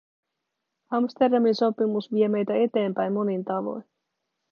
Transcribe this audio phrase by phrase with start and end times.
[0.91, 3.83] Amsterdamin sopimus vie meitä eteenpäin monin tavoin.